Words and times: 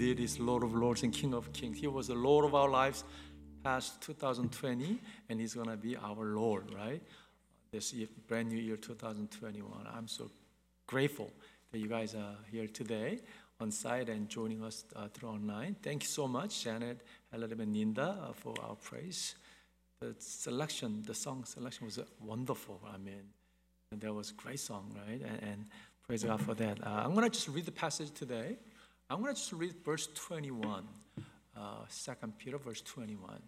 indeed 0.00 0.24
is 0.24 0.40
Lord 0.40 0.62
of 0.62 0.74
Lords 0.74 1.02
and 1.02 1.12
King 1.12 1.34
of 1.34 1.52
Kings. 1.52 1.78
He 1.78 1.86
was 1.86 2.06
the 2.06 2.14
Lord 2.14 2.46
of 2.46 2.54
our 2.54 2.70
lives 2.70 3.04
past 3.62 4.00
2020, 4.00 4.98
and 5.28 5.38
He's 5.38 5.52
going 5.52 5.68
to 5.68 5.76
be 5.76 5.94
our 5.94 6.24
Lord, 6.24 6.72
right? 6.74 7.02
This 7.70 7.92
year, 7.92 8.08
brand 8.26 8.48
new 8.48 8.56
year 8.56 8.78
2021. 8.78 9.70
I'm 9.94 10.08
so 10.08 10.30
grateful 10.86 11.30
that 11.70 11.78
you 11.78 11.86
guys 11.86 12.14
are 12.14 12.34
here 12.50 12.66
today 12.66 13.20
on 13.60 13.70
site 13.70 14.08
and 14.08 14.26
joining 14.26 14.64
us 14.64 14.86
uh, 14.96 15.08
through 15.08 15.28
online. 15.28 15.76
Thank 15.82 16.04
you 16.04 16.08
so 16.08 16.26
much, 16.26 16.64
Janet, 16.64 17.02
Helen, 17.30 17.60
and 17.60 17.76
Ninda, 17.76 18.30
uh, 18.30 18.32
for 18.32 18.54
our 18.66 18.76
praise. 18.76 19.34
The 20.00 20.14
selection, 20.18 21.02
the 21.06 21.14
song 21.14 21.44
selection 21.44 21.84
was 21.84 21.98
wonderful. 22.22 22.80
I 22.90 22.96
mean, 22.96 23.20
that 23.98 24.14
was 24.14 24.30
a 24.30 24.34
great 24.42 24.60
song, 24.60 24.96
right? 25.06 25.20
And, 25.20 25.42
and 25.42 25.66
praise 26.06 26.24
God 26.24 26.40
for 26.40 26.54
that. 26.54 26.82
Uh, 26.86 27.02
I'm 27.04 27.12
going 27.12 27.24
to 27.24 27.30
just 27.30 27.48
read 27.48 27.66
the 27.66 27.72
passage 27.72 28.12
today. 28.12 28.56
I'm 29.10 29.22
going 29.22 29.34
to 29.34 29.40
just 29.40 29.52
read 29.52 29.74
verse 29.84 30.08
21, 30.14 30.84
uh, 31.56 31.60
2 31.90 32.12
Peter, 32.38 32.58
verse 32.58 32.80
21. 32.82 33.42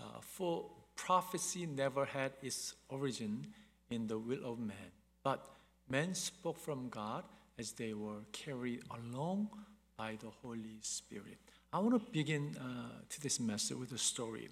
Uh, 0.00 0.02
for 0.20 0.68
prophecy 0.96 1.64
never 1.64 2.04
had 2.04 2.32
its 2.42 2.74
origin 2.88 3.46
in 3.90 4.08
the 4.08 4.18
will 4.18 4.44
of 4.44 4.58
man, 4.58 4.90
but 5.22 5.46
men 5.88 6.12
spoke 6.12 6.58
from 6.58 6.88
God 6.88 7.22
as 7.56 7.70
they 7.70 7.94
were 7.94 8.22
carried 8.32 8.82
along 8.90 9.50
by 9.96 10.16
the 10.18 10.30
Holy 10.42 10.78
Spirit. 10.80 11.38
I 11.72 11.78
want 11.78 12.04
to 12.04 12.10
begin 12.10 12.56
uh, 12.58 12.98
to 13.10 13.20
this 13.20 13.38
message 13.38 13.76
with 13.76 13.92
a 13.92 13.98
story. 13.98 14.48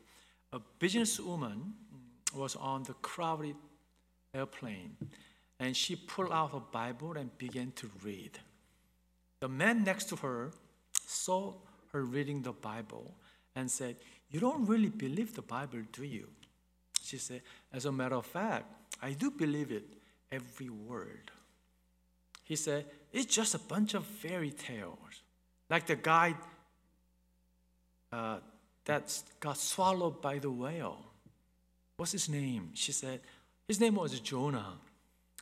A 0.52 0.60
businesswoman 0.78 1.72
was 2.32 2.54
on 2.54 2.84
the 2.84 2.94
crowded 3.02 3.56
airplane 4.32 4.96
and 5.58 5.76
she 5.76 5.96
pulled 5.96 6.30
out 6.30 6.52
her 6.52 6.60
Bible 6.60 7.16
and 7.16 7.36
began 7.38 7.72
to 7.72 7.90
read. 8.04 8.38
The 9.40 9.48
man 9.48 9.84
next 9.84 10.08
to 10.10 10.16
her 10.16 10.52
saw 11.06 11.54
her 11.92 12.04
reading 12.04 12.42
the 12.42 12.52
Bible 12.52 13.14
and 13.54 13.70
said, 13.70 13.96
You 14.30 14.40
don't 14.40 14.66
really 14.66 14.88
believe 14.88 15.34
the 15.34 15.42
Bible, 15.42 15.82
do 15.92 16.04
you? 16.04 16.28
She 17.02 17.18
said, 17.18 17.42
As 17.72 17.84
a 17.84 17.92
matter 17.92 18.16
of 18.16 18.26
fact, 18.26 18.66
I 19.00 19.12
do 19.12 19.30
believe 19.30 19.70
it, 19.70 19.84
every 20.32 20.68
word. 20.68 21.30
He 22.44 22.56
said, 22.56 22.86
It's 23.12 23.34
just 23.34 23.54
a 23.54 23.58
bunch 23.58 23.94
of 23.94 24.04
fairy 24.04 24.50
tales. 24.50 25.22
Like 25.70 25.86
the 25.86 25.96
guy 25.96 26.34
uh, 28.12 28.38
that 28.84 29.22
got 29.38 29.58
swallowed 29.58 30.20
by 30.20 30.38
the 30.38 30.50
whale. 30.50 31.04
What's 31.96 32.12
his 32.12 32.28
name? 32.28 32.70
She 32.74 32.92
said, 32.92 33.20
His 33.66 33.80
name 33.80 33.94
was 33.94 34.18
Jonah. 34.20 34.78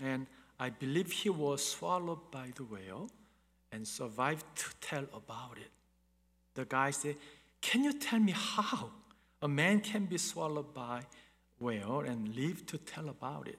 And 0.02 0.26
I 0.58 0.70
believe 0.70 1.10
he 1.12 1.30
was 1.30 1.64
swallowed 1.64 2.30
by 2.30 2.52
the 2.54 2.64
whale 2.64 3.08
and 3.72 3.86
survived 3.86 4.44
to 4.56 4.66
tell 4.80 5.04
about 5.14 5.58
it. 5.58 5.70
The 6.54 6.64
guy 6.64 6.90
said, 6.90 7.16
Can 7.60 7.84
you 7.84 7.92
tell 7.92 8.18
me 8.18 8.32
how 8.32 8.90
a 9.42 9.48
man 9.48 9.80
can 9.80 10.06
be 10.06 10.18
swallowed 10.18 10.72
by 10.72 11.02
whale 11.58 12.00
and 12.00 12.34
live 12.34 12.66
to 12.66 12.78
tell 12.78 13.08
about 13.08 13.48
it? 13.48 13.58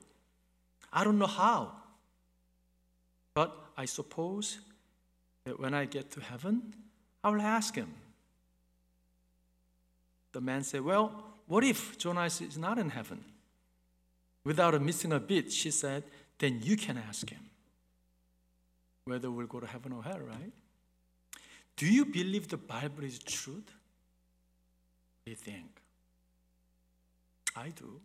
I 0.91 1.03
don't 1.03 1.19
know 1.19 1.27
how. 1.27 1.71
But 3.33 3.55
I 3.77 3.85
suppose 3.85 4.59
that 5.45 5.59
when 5.59 5.73
I 5.73 5.85
get 5.85 6.09
to 6.11 6.19
heaven, 6.19 6.73
I 7.23 7.29
will 7.29 7.41
ask 7.41 7.75
him. 7.75 7.93
The 10.31 10.41
man 10.41 10.63
said, 10.63 10.81
Well, 10.81 11.23
what 11.45 11.63
if 11.63 11.97
Jonah 11.97 12.25
is 12.25 12.57
not 12.57 12.79
in 12.79 12.89
heaven? 12.89 13.23
Without 14.43 14.81
missing 14.81 15.11
a 15.11 15.19
beat, 15.19 15.51
she 15.51 15.71
said, 15.71 16.03
Then 16.39 16.61
you 16.63 16.77
can 16.77 16.97
ask 16.97 17.29
him 17.29 17.49
whether 19.07 19.31
we'll 19.31 19.47
go 19.47 19.59
to 19.59 19.67
heaven 19.67 19.93
or 19.93 20.03
hell, 20.03 20.19
right? 20.19 20.51
Do 21.77 21.85
you 21.85 22.05
believe 22.05 22.47
the 22.49 22.57
Bible 22.57 23.03
is 23.03 23.19
truth? 23.19 23.71
What 25.15 25.25
do 25.25 25.31
you 25.31 25.35
think? 25.35 25.81
I 27.55 27.69
do. 27.69 28.01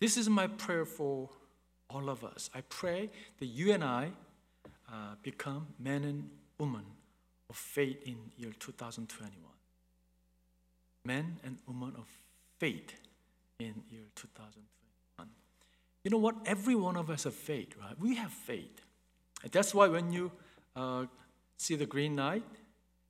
This 0.00 0.16
is 0.16 0.28
my 0.28 0.46
prayer 0.46 0.84
for 0.84 1.30
all 1.88 2.10
of 2.10 2.24
us. 2.24 2.50
I 2.54 2.60
pray 2.62 3.10
that 3.38 3.46
you 3.46 3.72
and 3.72 3.82
I 3.82 4.10
uh, 4.92 5.14
become 5.22 5.68
men 5.78 6.04
and 6.04 6.28
women 6.58 6.84
of 7.48 7.56
faith 7.56 8.02
in 8.04 8.16
year 8.36 8.52
2021. 8.58 9.32
Men 11.06 11.38
and 11.44 11.58
women 11.66 11.94
of 11.96 12.06
faith 12.58 12.92
in 13.58 13.82
year 13.90 14.04
2021. 14.14 14.73
You 16.04 16.10
know 16.10 16.18
what? 16.18 16.36
Every 16.44 16.74
one 16.74 16.96
of 16.96 17.08
us 17.08 17.24
have 17.24 17.34
faith, 17.34 17.74
right? 17.80 17.98
We 17.98 18.14
have 18.16 18.30
faith. 18.30 18.82
And 19.42 19.50
that's 19.50 19.74
why 19.74 19.88
when 19.88 20.12
you 20.12 20.30
uh, 20.76 21.06
see 21.56 21.76
the 21.76 21.86
green 21.86 22.16
light, 22.16 22.44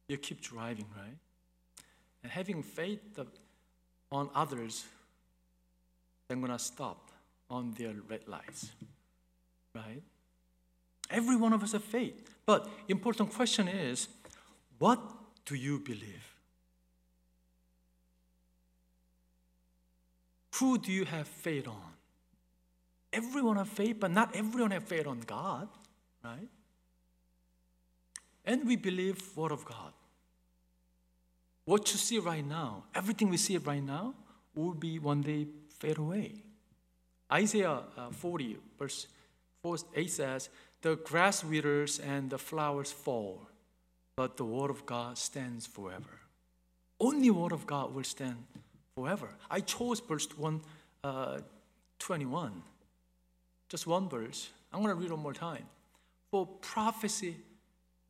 you 0.09 0.17
keep 0.17 0.41
driving, 0.41 0.87
right? 0.97 1.17
And 2.23 2.31
having 2.31 2.63
faith 2.63 3.19
on 4.13 4.31
others, 4.35 4.85
they're 6.29 6.37
going 6.37 6.53
to 6.53 6.59
stop 6.59 7.11
on 7.51 7.73
their 7.73 7.95
red 8.09 8.27
lights, 8.29 8.71
right? 9.75 10.03
Every 11.11 11.37
one 11.37 11.53
of 11.53 11.63
us 11.63 11.73
have 11.73 11.85
faith. 11.85 12.31
But 12.47 12.69
important 12.89 13.33
question 13.33 13.69
is, 13.69 14.09
what 14.79 15.01
do 15.45 15.57
you 15.57 15.81
believe? 15.81 16.25
Who 20.57 20.79
do 20.79 20.93
you 20.93 21.05
have 21.05 21.27
faith 21.27 21.67
on? 21.67 21.94
Everyone 23.15 23.57
have 23.57 23.69
faith, 23.69 23.97
but 24.01 24.11
not 24.11 24.35
everyone 24.35 24.73
have 24.73 24.85
faith 24.85 25.07
on 25.07 25.21
God, 25.21 25.69
right? 26.25 26.49
And 28.45 28.67
we 28.67 28.77
believe 28.77 29.37
Word 29.37 29.53
of 29.53 29.65
God. 29.65 29.93
What 31.65 31.91
you 31.93 31.99
see 31.99 32.19
right 32.19 32.45
now, 32.45 32.85
everything 32.95 33.31
we 33.31 33.37
see 33.37 33.57
right 33.57 33.83
now, 33.83 34.15
will 34.55 34.75
be 34.75 34.99
one 34.99 35.23
day 35.23 35.47
fade 35.79 35.99
away. 35.99 36.33
Isaiah 37.33 37.81
uh, 37.97 38.11
40, 38.11 38.59
verse 38.79 39.07
4, 39.63 39.77
8 39.95 40.11
says, 40.11 40.49
The 40.83 40.97
grass 40.97 41.43
withers 41.43 41.99
and 42.01 42.31
the 42.31 42.39
flowers 42.39 42.93
fall, 42.93 43.49
but 44.17 44.37
the 44.37 44.45
word 44.45 44.71
of 44.71 44.85
God 44.85 45.17
stands 45.17 45.67
forever. 45.67 46.21
Only 47.01 47.31
word 47.31 47.53
of 47.53 47.67
God 47.67 47.95
will 47.95 48.05
stand 48.05 48.45
forever. 48.95 49.29
I 49.51 49.61
chose 49.61 50.01
verse 50.01 50.29
1, 50.37 50.61
uh, 51.03 51.39
21. 51.99 52.63
Just 53.75 53.89
one 53.89 54.09
verse. 54.09 54.51
I'm 54.73 54.85
going 54.85 54.95
to 54.95 55.03
read 55.03 55.11
one 55.11 55.19
more 55.19 55.35
time. 55.35 55.65
For 56.31 56.47
prophecy 56.47 57.35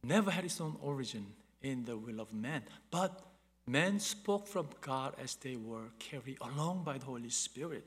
never 0.02 0.30
had 0.30 0.44
its 0.44 0.60
own 0.60 0.76
origin 0.82 1.25
in 1.62 1.86
the 1.86 1.97
will 1.97 2.20
of 2.20 2.34
man, 2.34 2.64
but 2.91 3.22
men 3.66 3.98
spoke 3.98 4.47
from 4.47 4.69
God 4.82 5.14
as 5.19 5.36
they 5.36 5.56
were 5.56 5.88
carried 5.98 6.36
along 6.42 6.82
by 6.84 6.98
the 6.98 7.06
Holy 7.06 7.30
Spirit. 7.30 7.82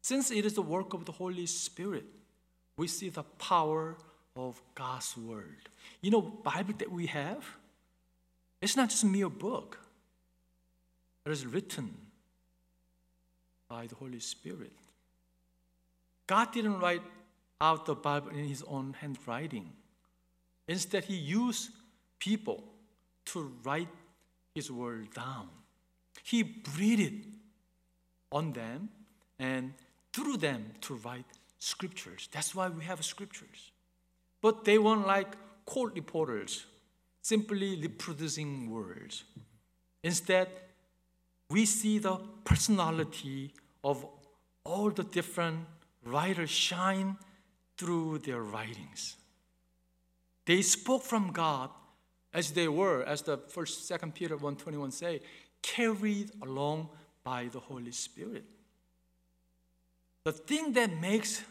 Since 0.00 0.30
it 0.30 0.46
is 0.46 0.54
the 0.54 0.62
work 0.62 0.94
of 0.94 1.04
the 1.04 1.12
Holy 1.12 1.44
Spirit, 1.44 2.06
we 2.78 2.88
see 2.88 3.10
the 3.10 3.22
power 3.22 3.94
of 4.34 4.58
God's 4.74 5.14
word. 5.14 5.68
You 6.00 6.10
know, 6.10 6.22
Bible 6.22 6.72
that 6.78 6.90
we 6.90 7.04
have, 7.04 7.44
it's 8.62 8.76
not 8.78 8.88
just 8.88 9.02
a 9.02 9.06
mere 9.06 9.28
book. 9.28 9.78
It 11.26 11.32
is 11.32 11.44
written 11.44 11.94
by 13.68 13.86
the 13.88 13.94
Holy 13.94 14.20
Spirit. 14.20 14.72
God 16.28 16.52
didn't 16.52 16.78
write 16.78 17.02
out 17.60 17.86
the 17.86 17.94
Bible 17.94 18.28
in 18.30 18.44
his 18.46 18.62
own 18.62 18.94
handwriting. 19.00 19.72
Instead, 20.68 21.04
he 21.04 21.16
used 21.16 21.70
people 22.20 22.62
to 23.24 23.52
write 23.64 23.88
his 24.54 24.70
word 24.70 25.12
down. 25.14 25.48
He 26.22 26.42
breathed 26.42 27.26
on 28.30 28.52
them 28.52 28.90
and 29.38 29.72
through 30.12 30.36
them 30.36 30.66
to 30.82 30.94
write 30.96 31.24
scriptures. 31.58 32.28
That's 32.30 32.54
why 32.54 32.68
we 32.68 32.84
have 32.84 33.04
scriptures. 33.04 33.72
But 34.42 34.64
they 34.64 34.78
weren't 34.78 35.06
like 35.06 35.34
court 35.64 35.94
reporters, 35.94 36.66
simply 37.22 37.80
reproducing 37.80 38.70
words. 38.70 39.24
Instead, 40.02 40.48
we 41.50 41.64
see 41.64 41.98
the 41.98 42.18
personality 42.44 43.54
of 43.82 44.04
all 44.64 44.90
the 44.90 45.04
different 45.04 45.64
writers 46.08 46.50
shine 46.50 47.16
through 47.76 48.18
their 48.18 48.42
writings. 48.42 49.16
They 50.46 50.62
spoke 50.62 51.02
from 51.02 51.32
God 51.32 51.70
as 52.32 52.52
they 52.52 52.68
were, 52.68 53.02
as 53.04 53.22
the 53.22 53.36
first, 53.36 53.86
second 53.86 54.14
Peter 54.14 54.34
121 54.34 54.90
say, 54.90 55.20
carried 55.62 56.30
along 56.42 56.88
by 57.22 57.48
the 57.52 57.60
Holy 57.60 57.92
Spirit. 57.92 58.44
The 60.24 60.32
thing 60.32 60.72
that 60.72 61.00
makes 61.00 61.42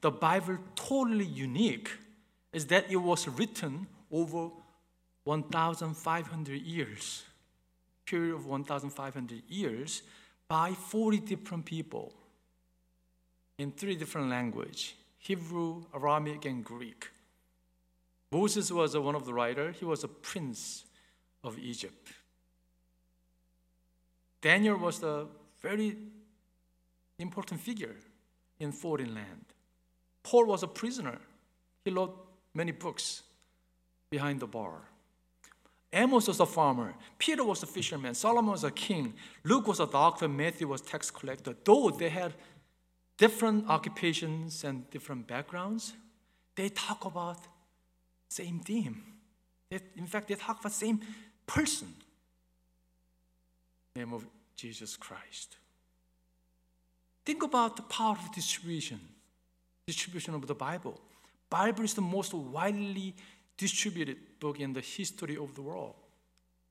the 0.00 0.10
Bible 0.10 0.58
totally 0.74 1.24
unique 1.24 1.90
is 2.52 2.66
that 2.66 2.90
it 2.90 2.96
was 2.96 3.28
written 3.28 3.86
over 4.10 4.50
1,500 5.24 6.60
years, 6.60 7.24
period 8.04 8.34
of 8.34 8.46
1,500 8.46 9.42
years, 9.48 10.02
by 10.48 10.72
40 10.72 11.18
different 11.20 11.64
people 11.64 12.12
in 13.58 13.72
three 13.72 13.96
different 13.96 14.28
languages 14.30 14.94
Hebrew, 15.18 15.84
Aramaic, 15.94 16.44
and 16.44 16.64
Greek. 16.64 17.10
Moses 18.30 18.70
was 18.70 18.96
one 18.96 19.14
of 19.14 19.24
the 19.24 19.32
writer. 19.32 19.72
He 19.72 19.84
was 19.84 20.04
a 20.04 20.08
prince 20.08 20.84
of 21.42 21.58
Egypt. 21.58 22.08
Daniel 24.42 24.76
was 24.76 24.98
the 24.98 25.26
very 25.62 25.96
important 27.18 27.60
figure 27.60 27.96
in 28.58 28.72
foreign 28.72 29.14
land. 29.14 29.46
Paul 30.22 30.46
was 30.46 30.62
a 30.62 30.66
prisoner. 30.66 31.18
He 31.84 31.90
wrote 31.90 32.14
many 32.52 32.72
books 32.72 33.22
behind 34.10 34.40
the 34.40 34.46
bar. 34.46 34.82
Amos 35.92 36.26
was 36.26 36.40
a 36.40 36.46
farmer. 36.46 36.92
Peter 37.18 37.44
was 37.44 37.62
a 37.62 37.66
fisherman. 37.66 38.14
Solomon 38.14 38.50
was 38.50 38.64
a 38.64 38.70
king. 38.70 39.14
Luke 39.44 39.68
was 39.68 39.78
a 39.78 39.86
doctor. 39.86 40.28
Matthew 40.28 40.66
was 40.66 40.80
tax 40.80 41.10
collector. 41.10 41.54
Though 41.64 41.90
they 41.90 42.08
had 42.08 42.34
different 43.16 43.68
occupations 43.68 44.64
and 44.64 44.88
different 44.90 45.26
backgrounds, 45.26 45.92
they 46.56 46.68
talk 46.68 47.04
about 47.04 47.38
same 48.28 48.60
theme. 48.60 49.02
They, 49.70 49.80
in 49.96 50.06
fact, 50.06 50.28
they 50.28 50.34
talk 50.34 50.60
about 50.60 50.72
same 50.72 51.00
person. 51.46 51.88
Name 53.96 54.12
of 54.12 54.26
Jesus 54.56 54.96
Christ. 54.96 55.56
Think 57.24 57.42
about 57.42 57.76
the 57.76 57.82
power 57.82 58.16
of 58.20 58.34
distribution. 58.34 59.00
Distribution 59.86 60.34
of 60.34 60.46
the 60.46 60.54
Bible. 60.54 61.00
Bible 61.48 61.84
is 61.84 61.94
the 61.94 62.02
most 62.02 62.34
widely 62.34 63.14
distributed 63.56 64.16
book 64.40 64.60
in 64.60 64.72
the 64.72 64.80
history 64.80 65.36
of 65.36 65.54
the 65.54 65.62
world. 65.62 65.94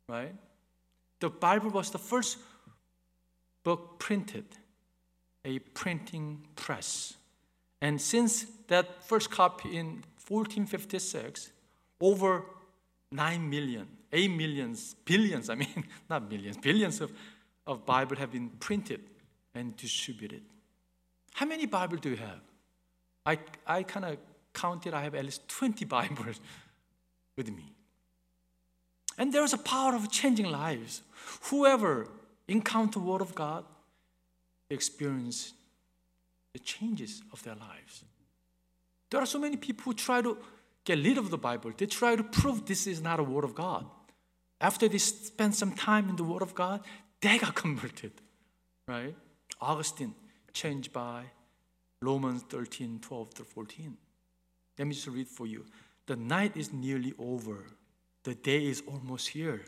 Right? 0.10 0.36
The 1.20 1.30
Bible 1.30 1.70
was 1.70 1.90
the 1.90 1.98
first 1.98 2.38
book 3.64 3.98
printed, 4.00 4.46
a 5.46 5.60
printing 5.60 6.46
press. 6.56 7.16
And 7.82 8.00
since 8.00 8.46
that 8.68 9.04
first 9.04 9.30
copy 9.30 9.78
in 9.78 10.04
1456, 10.28 11.52
over 12.00 12.46
9 13.12 13.50
million, 13.50 13.88
8 14.12 14.32
millions, 14.32 14.96
billions, 15.06 15.50
I 15.50 15.56
mean, 15.56 15.84
not 16.10 16.30
millions, 16.30 16.58
billions 16.58 17.02
of, 17.02 17.12
of 17.68 17.86
Bible 17.86 18.16
have 18.16 18.32
been 18.32 18.50
printed 18.50 19.02
and 19.54 19.76
distributed. 19.76 20.42
How 21.34 21.46
many 21.46 21.66
Bible 21.66 21.98
do 21.98 22.10
you 22.12 22.18
have? 22.18 22.40
I, 23.26 23.40
I 23.66 23.84
kind 23.84 24.06
of 24.06 24.18
counted, 24.54 24.94
I 24.94 25.04
have 25.04 25.16
at 25.16 25.24
least 25.26 25.48
20 25.48 25.86
Bibles 25.98 26.40
with 27.36 27.50
me. 27.50 27.74
And 29.18 29.32
there 29.32 29.44
is 29.44 29.54
a 29.54 29.58
power 29.58 29.94
of 29.96 30.10
changing 30.12 30.48
lives. 30.48 31.02
Whoever 31.44 32.08
encounter 32.48 33.00
the 33.00 33.06
Word 33.06 33.22
of 33.22 33.36
God 33.36 33.64
experience 34.74 35.54
the 36.54 36.60
changes 36.60 37.22
of 37.32 37.42
their 37.44 37.56
lives. 37.56 38.04
There 39.10 39.22
are 39.22 39.26
so 39.26 39.40
many 39.40 39.58
people 39.58 39.84
who 39.86 39.94
try 39.94 40.22
to 40.22 40.38
get 40.86 41.04
rid 41.04 41.18
of 41.18 41.30
the 41.30 41.38
Bible. 41.38 41.72
They 41.76 41.86
try 41.86 42.16
to 42.16 42.24
prove 42.24 42.66
this 42.66 42.88
is 42.88 43.02
not 43.02 43.20
a 43.20 43.24
Word 43.24 43.44
of 43.44 43.56
God. 43.56 43.86
After 44.60 44.88
they 44.88 44.98
spend 44.98 45.56
some 45.56 45.74
time 45.74 46.10
in 46.10 46.16
the 46.16 46.24
Word 46.24 46.42
of 46.42 46.56
God, 46.56 46.82
they 47.22 47.38
got 47.38 47.56
converted, 47.66 48.14
right? 48.88 49.16
Augustine 49.62 50.14
changed 50.54 50.94
by 50.94 51.24
Romans 52.02 52.44
13, 52.50 53.00
12 53.02 53.34
to 53.36 53.44
14. 53.44 53.98
Let 54.78 54.88
me 54.88 54.94
just 54.94 55.08
read 55.08 55.28
for 55.28 55.48
you. 55.48 55.66
The 56.06 56.16
night 56.16 56.58
is 56.58 56.74
nearly 56.74 57.14
over, 57.18 57.66
the 58.24 58.36
day 58.36 58.66
is 58.66 58.84
almost 58.88 59.30
here. 59.30 59.62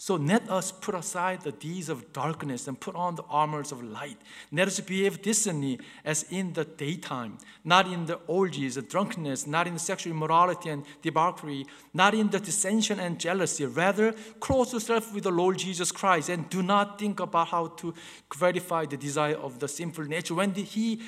So 0.00 0.14
let 0.14 0.48
us 0.48 0.70
put 0.70 0.94
aside 0.94 1.42
the 1.42 1.50
deeds 1.50 1.88
of 1.88 2.12
darkness 2.12 2.68
and 2.68 2.78
put 2.78 2.94
on 2.94 3.16
the 3.16 3.24
armors 3.28 3.72
of 3.72 3.82
light. 3.82 4.16
Let 4.52 4.68
us 4.68 4.78
behave 4.78 5.22
decently 5.22 5.80
as 6.04 6.22
in 6.30 6.52
the 6.52 6.64
daytime, 6.64 7.38
not 7.64 7.92
in 7.92 8.06
the 8.06 8.20
orgies 8.28 8.76
and 8.76 8.88
drunkenness, 8.88 9.48
not 9.48 9.66
in 9.66 9.76
sexual 9.76 10.12
immorality 10.12 10.70
and 10.70 10.84
debauchery, 11.02 11.66
not 11.92 12.14
in 12.14 12.30
the 12.30 12.38
dissension 12.38 13.00
and 13.00 13.18
jealousy. 13.18 13.66
Rather, 13.66 14.12
clothe 14.38 14.72
yourself 14.72 15.12
with 15.12 15.24
the 15.24 15.32
Lord 15.32 15.58
Jesus 15.58 15.90
Christ 15.90 16.28
and 16.28 16.48
do 16.48 16.62
not 16.62 17.00
think 17.00 17.18
about 17.18 17.48
how 17.48 17.66
to 17.66 17.92
gratify 18.28 18.86
the 18.86 18.96
desire 18.96 19.34
of 19.34 19.58
the 19.58 19.66
sinful 19.66 20.04
nature. 20.04 20.36
When 20.36 20.54
he 20.54 21.02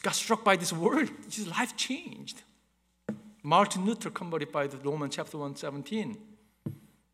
got 0.00 0.14
struck 0.14 0.42
by 0.42 0.56
this 0.56 0.72
word, 0.72 1.10
his 1.30 1.46
life 1.46 1.76
changed. 1.76 2.42
Martin 3.42 3.84
Luther 3.84 4.08
converted 4.08 4.50
by 4.50 4.66
the 4.66 4.78
Romans 4.78 5.14
chapter 5.14 5.36
117. 5.36 6.33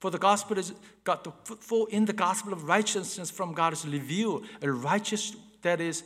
For 0.00 0.10
the 0.10 0.18
gospel 0.18 0.58
is 0.58 0.72
got 1.04 1.24
the, 1.24 1.32
for 1.56 1.88
in 1.90 2.06
the 2.06 2.14
gospel 2.14 2.52
of 2.52 2.64
righteousness 2.64 3.30
from 3.30 3.52
God 3.52 3.74
is 3.74 3.86
revealed, 3.86 4.46
a 4.62 4.72
righteous 4.72 5.36
that 5.62 5.80
is 5.80 6.02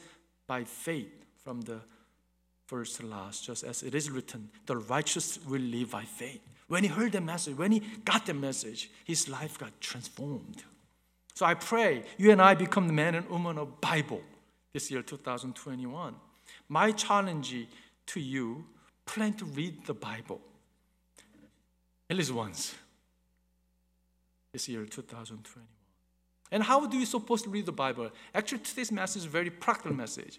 by 0.46 0.64
faith 0.64 1.12
from 1.44 1.61
the 1.62 1.81
first 2.67 2.96
to 2.96 3.06
last, 3.06 3.44
just 3.44 3.62
as 3.62 3.82
it 3.82 3.94
is 3.94 4.11
written, 4.11 4.50
the 4.67 4.76
righteous 4.76 5.38
will 5.46 5.61
live 5.61 5.93
by 5.93 6.02
faith. 6.02 6.41
When 6.67 6.82
he 6.82 6.88
heard 6.88 7.12
the 7.12 7.20
message, 7.20 7.56
when 7.56 7.70
he 7.70 7.82
got 8.05 8.26
the 8.26 8.35
message, 8.35 8.91
his 9.05 9.29
life 9.29 9.58
got 9.58 9.81
transformed. 9.81 10.64
So 11.35 11.47
I 11.47 11.55
pray 11.55 12.05
you 12.19 12.32
and 12.32 12.43
I 12.43 12.55
become 12.55 12.87
the 12.88 12.93
man 12.93 13.14
and 13.14 13.29
woman 13.29 13.58
of 13.58 13.81
Bible 13.81 14.23
this 14.73 14.90
year, 14.90 15.02
2021. 15.02 16.14
My 16.69 16.90
challenge 16.90 17.55
to 18.06 18.20
you, 18.20 18.64
plan 19.06 19.35
to 19.35 19.44
read 19.44 19.87
the 19.87 19.94
Bible 19.94 20.40
at 22.11 22.17
least 22.17 22.32
once 22.32 22.75
this 24.54 24.68
year, 24.68 24.86
2021. 24.86 25.66
And 26.52 26.62
how 26.62 26.86
do 26.86 26.96
we 26.96 27.04
supposed 27.04 27.44
to 27.44 27.50
read 27.50 27.66
the 27.66 27.72
Bible? 27.72 28.08
Actually, 28.32 28.60
today's 28.60 28.92
message 28.92 29.22
is 29.22 29.26
a 29.26 29.28
very 29.28 29.50
practical 29.50 29.92
message. 29.92 30.38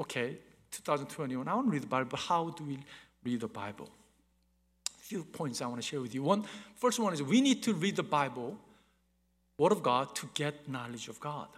Okay, 0.00 0.38
2021, 0.70 1.46
I 1.46 1.54
want 1.54 1.66
to 1.66 1.70
read 1.70 1.82
the 1.82 1.86
Bible, 1.86 2.08
but 2.10 2.20
how 2.20 2.48
do 2.50 2.64
we 2.64 2.78
read 3.22 3.40
the 3.40 3.48
Bible? 3.48 3.90
A 4.88 5.02
few 5.02 5.22
points 5.24 5.60
I 5.60 5.66
want 5.66 5.82
to 5.82 5.86
share 5.86 6.00
with 6.00 6.14
you. 6.14 6.22
One, 6.22 6.44
first 6.76 6.98
one 6.98 7.12
is 7.12 7.22
we 7.22 7.42
need 7.42 7.62
to 7.64 7.74
read 7.74 7.96
the 7.96 8.02
Bible, 8.02 8.56
Word 9.58 9.72
of 9.72 9.82
God, 9.82 10.14
to 10.16 10.30
get 10.32 10.66
knowledge 10.66 11.08
of 11.08 11.20
God. 11.20 11.48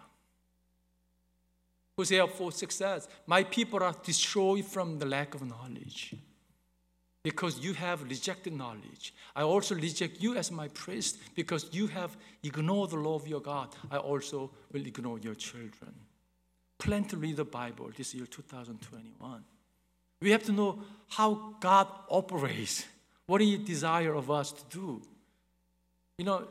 Hosea 1.96 2.26
4 2.26 2.52
6 2.52 2.74
says, 2.74 3.08
My 3.26 3.44
people 3.44 3.82
are 3.84 3.94
destroyed 4.02 4.64
from 4.64 4.98
the 4.98 5.06
lack 5.06 5.34
of 5.36 5.42
knowledge 5.42 6.16
because 7.28 7.58
you 7.58 7.74
have 7.74 8.02
rejected 8.04 8.54
knowledge. 8.54 9.12
I 9.36 9.42
also 9.42 9.74
reject 9.74 10.22
you 10.22 10.34
as 10.34 10.50
my 10.50 10.68
priest 10.68 11.18
because 11.34 11.68
you 11.72 11.86
have 11.88 12.16
ignored 12.42 12.88
the 12.88 12.96
law 12.96 13.16
of 13.16 13.28
your 13.28 13.42
God. 13.42 13.68
I 13.90 13.98
also 13.98 14.50
will 14.72 14.86
ignore 14.86 15.18
your 15.18 15.34
children. 15.34 15.92
Plan 16.78 17.04
to 17.04 17.18
read 17.18 17.36
the 17.36 17.44
Bible 17.44 17.90
this 17.94 18.14
year, 18.14 18.24
2021. 18.24 19.44
We 20.22 20.30
have 20.30 20.42
to 20.44 20.52
know 20.52 20.80
how 21.08 21.54
God 21.60 21.88
operates, 22.08 22.86
what 23.26 23.42
He 23.42 23.58
desires 23.58 24.16
of 24.16 24.30
us 24.30 24.52
to 24.52 24.62
do. 24.70 25.02
You 26.16 26.24
know, 26.24 26.48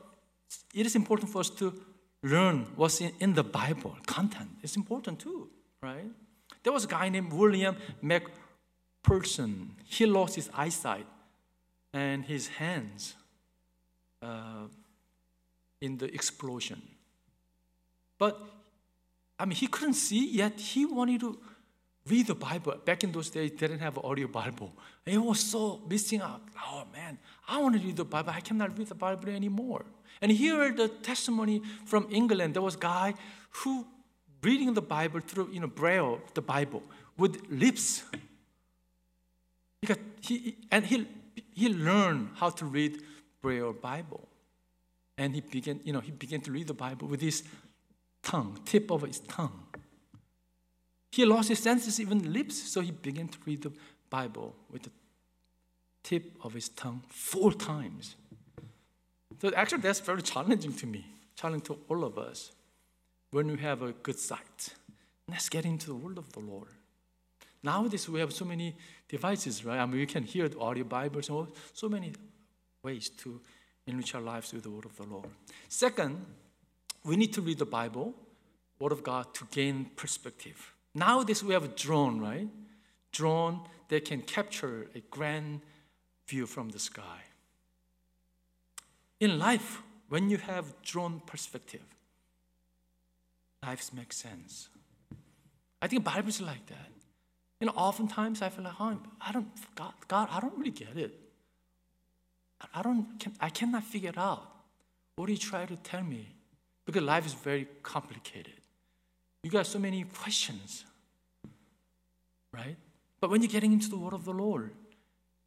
it 0.76 0.86
is 0.86 0.96
important 0.96 1.32
for 1.32 1.40
us 1.40 1.50
to 1.50 1.74
learn 2.22 2.68
what's 2.76 3.02
in, 3.02 3.14
in 3.20 3.34
the 3.34 3.44
Bible, 3.44 3.98
content. 4.06 4.50
It's 4.62 4.76
important 4.76 5.18
too, 5.18 5.50
right? 5.82 6.12
There 6.62 6.72
was 6.72 6.86
a 6.86 6.88
guy 6.88 7.10
named 7.10 7.34
William 7.34 7.76
Mac 8.00 8.24
person, 9.08 9.72
he 9.86 10.06
lost 10.06 10.36
his 10.36 10.50
eyesight 10.54 11.08
and 11.94 12.26
his 12.26 12.48
hands 12.48 13.16
uh, 14.22 14.68
in 15.80 15.98
the 15.98 16.14
explosion. 16.14 16.82
But 18.20 18.38
I 19.40 19.46
mean, 19.46 19.56
he 19.56 19.68
couldn't 19.68 19.94
see 19.94 20.30
yet. 20.30 20.60
He 20.60 20.86
wanted 20.86 21.22
to 21.22 21.40
read 22.10 22.28
the 22.28 22.36
Bible. 22.36 22.76
Back 22.84 23.04
in 23.04 23.12
those 23.12 23.30
days, 23.30 23.52
they 23.52 23.58
didn't 23.68 23.80
have 23.80 23.98
audio 24.00 24.28
Bible. 24.28 24.74
He 25.06 25.18
was 25.18 25.40
so 25.40 25.82
missing 25.90 26.22
out. 26.22 26.42
Oh 26.66 26.84
man, 26.92 27.18
I 27.48 27.60
want 27.62 27.76
to 27.76 27.82
read 27.88 27.96
the 27.96 28.06
Bible. 28.06 28.32
I 28.36 28.42
cannot 28.42 28.78
read 28.78 28.88
the 28.88 28.96
Bible 28.96 29.30
anymore. 29.30 29.86
And 30.22 30.32
here, 30.32 30.74
the 30.74 30.88
testimony 30.88 31.62
from 31.86 32.08
England. 32.12 32.56
There 32.56 32.62
was 32.62 32.76
a 32.76 32.80
guy 32.80 33.14
who 33.52 33.86
reading 34.42 34.74
the 34.74 34.82
Bible 34.82 35.20
through 35.20 35.50
you 35.52 35.60
know 35.60 35.68
braille, 35.68 36.20
the 36.34 36.42
Bible 36.42 36.84
with 37.18 37.42
lips. 37.50 38.04
Because 39.82 39.98
he, 40.22 40.58
and 40.72 40.86
he, 40.86 41.08
he 41.54 41.70
learned 41.70 42.30
how 42.36 42.50
to 42.50 42.66
read 42.66 43.02
Braille 43.42 43.74
Bible. 43.74 44.28
And 45.18 45.34
he 45.34 45.42
began, 45.42 45.80
you 45.84 45.94
know, 45.94 46.00
he 46.00 46.12
began 46.12 46.42
to 46.42 46.52
read 46.52 46.68
the 46.68 46.74
Bible 46.74 47.08
with 47.08 47.22
his 47.22 47.44
tongue, 48.22 48.60
tip 48.66 48.92
of 48.92 49.02
his 49.02 49.20
tongue. 49.20 49.64
He 51.12 51.26
lost 51.26 51.50
his 51.50 51.60
senses, 51.60 52.00
even 52.00 52.32
lips, 52.32 52.56
so 52.56 52.82
he 52.82 52.92
began 52.92 53.28
to 53.30 53.38
read 53.46 53.64
the 53.64 53.72
Bible 54.10 54.56
with 54.70 54.84
the 54.84 54.92
tip 56.04 56.38
of 56.44 56.54
his 56.54 56.70
tongue 56.70 57.02
four 57.10 57.54
times. 57.54 58.16
So 59.42 59.52
actually, 59.56 59.82
that's 59.82 60.00
very 60.00 60.22
challenging 60.22 60.74
to 60.74 60.86
me, 60.86 61.06
challenging 61.36 61.66
to 61.76 61.80
all 61.90 62.04
of 62.04 62.18
us. 62.18 62.52
When 63.32 63.48
we 63.48 63.58
have 63.58 63.82
a 63.82 63.92
good 63.92 64.20
sight, 64.20 64.76
let's 65.28 65.50
get 65.50 65.66
into 65.66 65.88
the 65.88 65.96
word 65.96 66.18
of 66.18 66.32
the 66.34 66.40
Lord. 66.40 66.70
Nowadays, 67.64 68.08
we 68.08 68.20
have 68.20 68.34
so 68.34 68.46
many 68.46 68.76
devices, 69.10 69.66
right? 69.66 69.80
I 69.80 69.86
mean, 69.86 70.00
we 70.00 70.06
can 70.06 70.24
hear 70.24 70.48
the 70.48 70.60
audio 70.60 70.84
Bibles, 70.84 71.26
so, 71.28 71.48
so 71.74 71.90
many 71.90 72.14
ways 72.84 73.10
to 73.10 73.42
enrich 73.86 74.14
our 74.16 74.22
lives 74.22 74.54
with 74.54 74.64
the 74.64 74.70
Word 74.70 74.86
of 74.86 74.96
the 74.96 75.04
Lord. 75.04 75.30
Second, 75.68 76.26
we 77.04 77.16
need 77.16 77.34
to 77.34 77.42
read 77.42 77.58
the 77.58 77.66
Bible, 77.66 78.14
Word 78.80 78.92
of 78.92 79.04
God, 79.04 79.34
to 79.34 79.48
gain 79.52 79.86
perspective. 79.96 80.74
Nowadays, 80.94 81.44
we 81.44 81.54
have 81.54 81.64
a 81.64 81.70
drone, 81.70 82.20
right? 82.20 82.48
Drone 83.12 83.62
that 83.90 84.06
can 84.06 84.22
capture 84.22 84.88
a 84.96 85.00
grand 85.12 85.62
view 86.28 86.46
from 86.46 86.70
the 86.70 86.80
sky. 86.80 87.22
In 89.20 89.40
life, 89.40 89.82
when 90.10 90.30
you 90.30 90.38
have 90.38 90.82
drone 90.84 91.22
perspective, 91.26 91.82
lives 93.64 93.92
make 93.94 94.14
sense. 94.14 94.70
I 95.82 95.88
think 95.88 96.04
Bible 96.04 96.30
is 96.30 96.42
like 96.42 96.66
that. 96.68 96.90
You 97.60 97.68
know, 97.68 97.74
oftentimes 97.76 98.42
I 98.42 98.50
feel 98.50 98.64
like, 98.64 98.74
oh, 98.80 98.98
I 99.20 99.32
don't, 99.32 99.48
God, 99.76 99.94
God, 100.08 100.28
I 100.32 100.40
don't 100.40 100.58
really 100.58 100.72
get 100.72 100.96
it. 100.96 101.20
I 102.74 102.82
don't, 102.82 103.08
I 103.40 103.50
cannot 103.50 103.84
figure 103.84 104.10
it 104.10 104.18
out. 104.18 104.44
What 105.16 105.28
do 105.28 105.32
you 105.32 105.38
try 105.38 105.66
to 105.66 105.76
tell 105.78 106.04
me? 106.04 106.28
Because 106.86 107.04
life 107.04 107.26
is 107.26 107.34
very 107.34 107.68
complicated. 107.84 108.54
You 109.44 109.50
got 109.52 109.66
so 109.66 109.80
many 109.80 110.04
questions, 110.04 110.86
right? 112.54 112.76
But 113.20 113.30
when 113.30 113.42
you're 113.42 113.52
getting 113.52 113.74
into 113.74 113.90
the 113.90 113.98
word 113.98 114.14
of 114.14 114.26
the 114.26 114.34
Lord, 114.34 114.72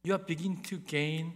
you 0.03 0.13
are 0.13 0.17
beginning 0.17 0.61
to 0.63 0.77
gain 0.77 1.33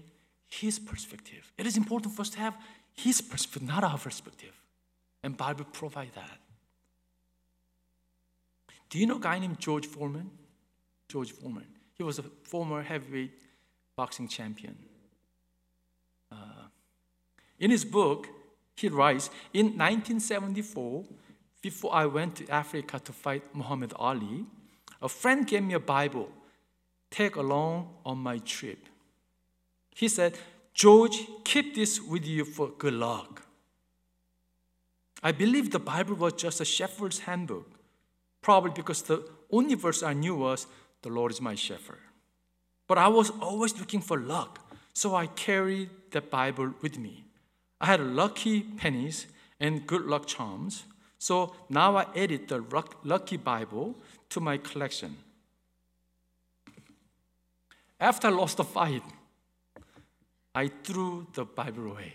His 0.47 0.79
perspective. 0.79 1.51
It 1.57 1.65
is 1.65 1.77
important 1.77 2.13
for 2.13 2.21
us 2.21 2.29
to 2.31 2.39
have 2.39 2.55
His 2.93 3.21
perspective, 3.21 3.67
not 3.67 3.83
our 3.83 3.97
perspective. 3.97 4.61
And 5.23 5.37
Bible 5.37 5.65
provide 5.71 6.11
that. 6.15 6.39
Do 8.89 8.99
you 8.99 9.07
know 9.07 9.17
a 9.17 9.19
guy 9.19 9.39
named 9.39 9.59
George 9.59 9.85
Foreman? 9.85 10.29
George 11.07 11.31
Foreman. 11.31 11.65
He 11.93 12.03
was 12.03 12.19
a 12.19 12.23
former 12.43 12.81
heavyweight 12.81 13.31
boxing 13.95 14.27
champion. 14.27 14.75
Uh, 16.31 16.67
in 17.59 17.71
his 17.71 17.85
book, 17.85 18.27
he 18.75 18.89
writes 18.89 19.29
In 19.53 19.67
1974, 19.77 21.05
before 21.61 21.93
I 21.93 22.05
went 22.05 22.35
to 22.35 22.49
Africa 22.49 22.99
to 22.99 23.13
fight 23.13 23.43
Muhammad 23.55 23.93
Ali, 23.95 24.45
a 25.01 25.09
friend 25.09 25.47
gave 25.47 25.63
me 25.63 25.73
a 25.73 25.79
Bible, 25.79 26.29
take 27.09 27.35
along 27.35 27.89
on 28.05 28.17
my 28.17 28.39
trip. 28.39 28.85
He 29.95 30.07
said, 30.07 30.37
George, 30.73 31.25
keep 31.43 31.73
this 31.73 32.01
with 32.01 32.25
you 32.25 32.43
for 32.43 32.69
good 32.77 32.93
luck. 32.93 33.43
I 35.23 35.31
believe 35.31 35.71
the 35.71 35.79
Bible 35.79 36.15
was 36.15 36.33
just 36.33 36.59
a 36.59 36.65
shepherd's 36.65 37.19
handbook, 37.19 37.71
probably 38.41 38.71
because 38.71 39.01
the 39.03 39.27
only 39.49 39.75
verse 39.75 40.03
I 40.03 40.13
knew 40.13 40.35
was, 40.35 40.67
The 41.05 41.11
Lord 41.11 41.31
is 41.31 41.39
my 41.39 41.53
shepherd. 41.53 41.99
But 42.87 42.97
I 42.97 43.07
was 43.09 43.29
always 43.39 43.77
looking 43.79 44.01
for 44.01 44.19
luck, 44.19 44.57
so 44.91 45.13
I 45.13 45.27
carried 45.27 45.91
the 46.09 46.19
Bible 46.19 46.73
with 46.81 46.97
me. 46.97 47.25
I 47.79 47.85
had 47.85 47.99
lucky 47.99 48.61
pennies 48.61 49.27
and 49.59 49.85
good 49.85 50.05
luck 50.05 50.25
charms, 50.25 50.85
so 51.19 51.53
now 51.69 51.95
I 51.95 52.07
added 52.15 52.47
the 52.47 52.63
lucky 53.03 53.37
Bible 53.37 53.93
to 54.29 54.39
my 54.39 54.57
collection. 54.57 55.15
After 57.99 58.29
I 58.29 58.31
lost 58.31 58.57
the 58.57 58.63
fight, 58.63 59.03
I 60.55 60.71
threw 60.83 61.27
the 61.35 61.45
Bible 61.45 61.91
away. 61.91 62.13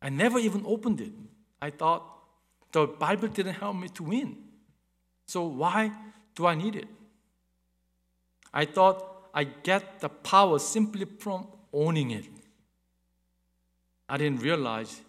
I 0.00 0.08
never 0.08 0.38
even 0.38 0.62
opened 0.64 1.02
it. 1.02 1.12
I 1.60 1.68
thought 1.68 2.02
the 2.72 2.86
Bible 2.86 3.28
didn't 3.28 3.56
help 3.56 3.76
me 3.76 3.88
to 3.90 4.04
win. 4.04 4.38
So 5.26 5.44
why 5.44 5.92
do 6.34 6.46
I 6.46 6.54
need 6.54 6.76
it? 6.76 6.88
I 8.52 8.64
thought 8.64 9.28
I 9.34 9.44
get 9.44 10.00
the 10.00 10.08
power 10.08 10.58
simply 10.58 11.06
from 11.06 11.46
owning 11.72 12.10
it. 12.10 12.26
I 14.08 14.18
didn't 14.18 14.40
realize 14.40 15.00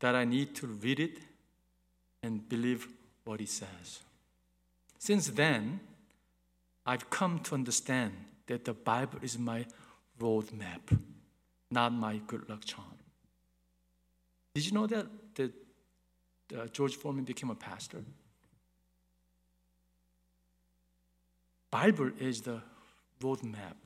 that 0.00 0.14
I 0.14 0.24
need 0.24 0.54
to 0.56 0.66
read 0.66 1.00
it 1.00 1.18
and 2.22 2.46
believe 2.48 2.86
what 3.24 3.40
it 3.40 3.48
says. 3.48 4.00
Since 4.98 5.28
then, 5.28 5.80
I've 6.84 7.08
come 7.08 7.40
to 7.40 7.54
understand 7.54 8.12
that 8.46 8.64
the 8.64 8.74
Bible 8.74 9.18
is 9.22 9.38
my 9.38 9.64
roadmap, 10.20 10.98
not 11.70 11.92
my 11.92 12.20
good 12.26 12.48
luck 12.48 12.64
charm. 12.64 12.86
Did 14.54 14.66
you 14.66 14.72
know 14.72 14.86
that, 14.86 15.06
that 15.34 15.52
uh, 16.56 16.66
George 16.66 16.96
Foreman 16.96 17.24
became 17.24 17.50
a 17.50 17.54
pastor? 17.54 18.02
Bible 21.70 22.10
is 22.18 22.42
the 22.42 22.62
roadmap 23.20 23.76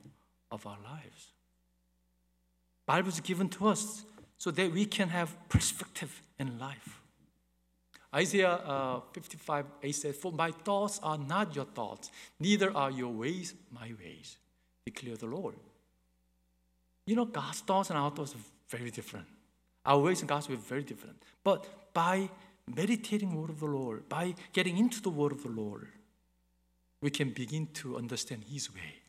of 0.51 0.65
our 0.65 0.77
lives. 0.83 1.27
Bible 2.85 3.09
is 3.09 3.19
given 3.19 3.49
to 3.49 3.67
us 3.67 4.03
so 4.37 4.51
that 4.51 4.71
we 4.71 4.85
can 4.85 5.09
have 5.09 5.35
perspective 5.49 6.21
in 6.39 6.59
life. 6.59 7.01
Isaiah 8.13 8.53
uh, 8.53 8.99
55 9.13 9.65
8 9.83 9.91
says, 9.91 10.15
For 10.17 10.31
my 10.31 10.51
thoughts 10.51 10.99
are 11.01 11.17
not 11.17 11.55
your 11.55 11.65
thoughts, 11.65 12.11
neither 12.39 12.75
are 12.75 12.91
your 12.91 13.13
ways 13.13 13.53
my 13.71 13.93
ways, 14.03 14.37
declare 14.85 15.15
the 15.15 15.27
Lord. 15.27 15.55
You 17.05 17.15
know, 17.15 17.25
God's 17.25 17.61
thoughts 17.61 17.89
and 17.89 17.97
our 17.97 18.11
thoughts 18.11 18.35
are 18.35 18.77
very 18.77 18.91
different. 18.91 19.27
Our 19.85 19.99
ways 19.99 20.19
and 20.19 20.29
God's 20.29 20.49
ways 20.49 20.59
are 20.59 20.61
very 20.61 20.83
different. 20.83 21.21
But 21.43 21.93
by 21.93 22.29
meditating 22.67 23.31
the 23.31 23.37
word 23.37 23.49
of 23.49 23.59
the 23.59 23.65
Lord, 23.65 24.07
by 24.09 24.35
getting 24.53 24.77
into 24.77 25.01
the 25.01 25.09
word 25.09 25.31
of 25.31 25.43
the 25.43 25.49
Lord, 25.49 25.87
we 27.01 27.09
can 27.09 27.31
begin 27.31 27.67
to 27.73 27.97
understand 27.97 28.43
His 28.49 28.73
way. 28.73 29.01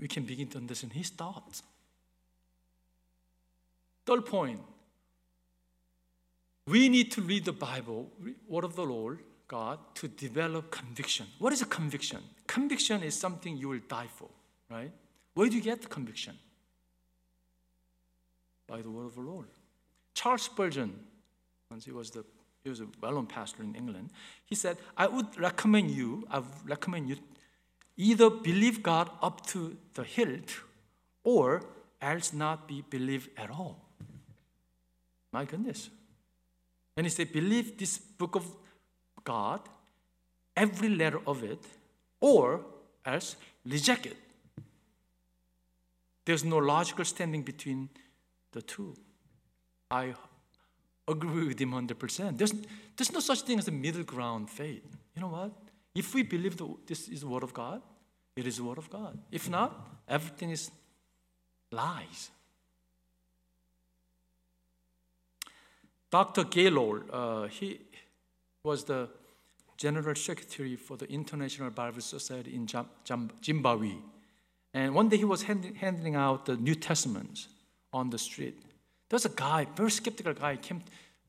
We 0.00 0.08
can 0.08 0.24
begin 0.24 0.48
to 0.48 0.58
understand 0.58 0.94
His 0.94 1.10
thoughts. 1.10 1.62
Third 4.04 4.26
point, 4.26 4.60
we 6.66 6.88
need 6.88 7.12
to 7.12 7.22
read 7.22 7.44
the 7.44 7.52
Bible, 7.52 8.10
word 8.48 8.64
of 8.64 8.74
the 8.76 8.84
Lord, 8.84 9.20
God, 9.46 9.78
to 9.96 10.08
develop 10.08 10.70
conviction. 10.70 11.26
What 11.38 11.52
is 11.52 11.60
a 11.60 11.66
conviction? 11.66 12.20
Conviction 12.46 13.02
is 13.02 13.18
something 13.18 13.56
you 13.56 13.68
will 13.68 13.80
die 13.88 14.08
for, 14.14 14.28
right? 14.70 14.90
Where 15.34 15.48
do 15.48 15.56
you 15.56 15.62
get 15.62 15.82
the 15.82 15.88
conviction? 15.88 16.38
By 18.66 18.80
the 18.80 18.90
word 18.90 19.06
of 19.06 19.14
the 19.14 19.20
Lord. 19.20 19.48
Charles 20.14 20.42
Spurgeon, 20.42 20.98
once 21.70 21.84
he 21.84 21.90
was 21.90 22.10
the 22.10 22.24
he 22.62 22.70
was 22.70 22.80
a 22.80 22.86
well-known 23.00 23.26
pastor 23.26 23.62
in 23.62 23.74
England. 23.74 24.10
He 24.44 24.54
said, 24.54 24.78
"I 24.96 25.06
would 25.06 25.38
recommend 25.38 25.90
you. 25.90 26.26
I 26.30 26.38
would 26.38 26.68
recommend 26.68 27.08
you 27.08 27.16
either 27.96 28.30
believe 28.30 28.82
God 28.82 29.10
up 29.20 29.46
to 29.46 29.76
the 29.94 30.04
hilt, 30.04 30.60
or 31.24 31.62
else 32.00 32.32
not 32.32 32.68
be 32.68 32.82
believed 32.90 33.30
at 33.36 33.50
all." 33.50 33.76
My 35.32 35.44
goodness. 35.44 35.90
And 36.96 37.06
he 37.06 37.10
said, 37.10 37.32
believe 37.32 37.78
this 37.78 37.96
book 37.98 38.34
of 38.36 38.54
God, 39.24 39.60
every 40.54 40.90
letter 40.90 41.20
of 41.26 41.42
it, 41.42 41.64
or 42.20 42.66
else 43.06 43.36
reject 43.64 44.04
it. 44.04 44.16
There's 46.26 46.44
no 46.44 46.58
logical 46.58 47.04
standing 47.04 47.42
between 47.42 47.88
the 48.52 48.60
two. 48.60 48.94
I 49.90 50.14
agree 51.08 51.48
with 51.48 51.60
him 51.60 51.72
100%. 51.72 52.38
There's, 52.38 52.54
there's 52.96 53.12
no 53.12 53.20
such 53.20 53.42
thing 53.42 53.58
as 53.58 53.68
a 53.68 53.72
middle 53.72 54.04
ground 54.04 54.50
faith. 54.50 54.96
You 55.14 55.22
know 55.22 55.28
what? 55.28 55.52
If 55.94 56.14
we 56.14 56.22
believe 56.22 56.56
that 56.56 56.86
this 56.86 57.08
is 57.08 57.20
the 57.20 57.26
Word 57.26 57.42
of 57.42 57.52
God, 57.52 57.82
it 58.36 58.46
is 58.46 58.56
the 58.56 58.64
Word 58.64 58.78
of 58.78 58.88
God. 58.88 59.18
If 59.30 59.50
not, 59.50 59.88
everything 60.08 60.50
is 60.50 60.70
lies. 61.70 62.30
Dr. 66.10 66.44
Gaylord, 66.44 67.10
uh, 67.10 67.44
he 67.44 67.80
was 68.64 68.84
the 68.84 69.08
general 69.76 70.14
secretary 70.14 70.76
for 70.76 70.96
the 70.96 71.10
International 71.10 71.70
Bible 71.70 72.02
Society 72.02 72.54
in 72.54 72.68
Zimbabwe. 73.44 73.94
And 74.74 74.94
one 74.94 75.08
day 75.08 75.16
he 75.16 75.24
was 75.24 75.42
hand, 75.42 75.72
handing 75.78 76.14
out 76.14 76.46
the 76.46 76.56
New 76.56 76.74
Testaments 76.74 77.48
on 77.92 78.10
the 78.10 78.18
street. 78.18 78.62
There 79.12 79.16
was 79.16 79.26
a 79.26 79.36
guy, 79.36 79.66
very 79.76 79.90
skeptical 79.90 80.32
guy, 80.32 80.56
came 80.56 80.82